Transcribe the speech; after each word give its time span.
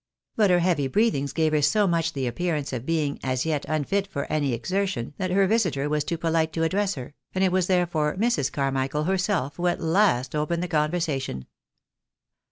But 0.35 0.49
her 0.49 0.57
heavy 0.57 0.87
breathings 0.87 1.31
gave 1.31 1.51
her 1.53 1.61
so 1.61 1.85
much 1.85 2.13
the 2.13 2.25
appearance 2.25 2.73
of 2.73 2.87
being, 2.87 3.19
as 3.21 3.45
yet, 3.45 3.67
unfit 3.69 4.07
for 4.07 4.25
any 4.33 4.51
exertion, 4.51 5.13
that 5.19 5.29
BOAED 5.29 5.29
AND 5.29 5.29
LODGING 5.29 5.39
WANTED. 5.39 5.49
37 5.51 5.51
her 5.51 5.53
visitor 5.85 5.89
was 5.91 6.03
too 6.03 6.17
polite 6.17 6.53
to 6.53 6.63
address 6.63 6.95
her, 6.95 7.13
and 7.35 7.43
it 7.43 7.51
was 7.51 7.67
therefore 7.67 8.15
Mrs. 8.17 8.51
Carmichael 8.51 9.03
herself 9.03 9.57
who 9.57 9.67
at 9.67 9.79
last 9.79 10.33
opened 10.33 10.63
the 10.63 10.67
conversation. 10.67 11.45